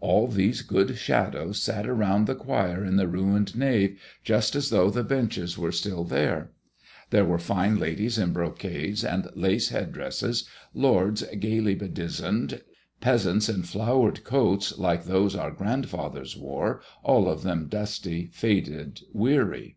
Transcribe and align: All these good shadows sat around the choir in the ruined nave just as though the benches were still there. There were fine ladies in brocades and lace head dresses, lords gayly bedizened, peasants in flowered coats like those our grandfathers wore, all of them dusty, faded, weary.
All 0.00 0.26
these 0.26 0.62
good 0.62 0.98
shadows 0.98 1.62
sat 1.62 1.86
around 1.88 2.26
the 2.26 2.34
choir 2.34 2.84
in 2.84 2.96
the 2.96 3.06
ruined 3.06 3.54
nave 3.56 4.00
just 4.24 4.56
as 4.56 4.70
though 4.70 4.90
the 4.90 5.04
benches 5.04 5.56
were 5.56 5.70
still 5.70 6.02
there. 6.02 6.50
There 7.10 7.24
were 7.24 7.38
fine 7.38 7.78
ladies 7.78 8.18
in 8.18 8.32
brocades 8.32 9.04
and 9.04 9.28
lace 9.36 9.68
head 9.68 9.92
dresses, 9.92 10.44
lords 10.74 11.22
gayly 11.38 11.76
bedizened, 11.76 12.62
peasants 13.00 13.48
in 13.48 13.62
flowered 13.62 14.24
coats 14.24 14.76
like 14.76 15.04
those 15.04 15.36
our 15.36 15.52
grandfathers 15.52 16.36
wore, 16.36 16.80
all 17.04 17.28
of 17.28 17.44
them 17.44 17.68
dusty, 17.68 18.26
faded, 18.32 19.02
weary. 19.12 19.76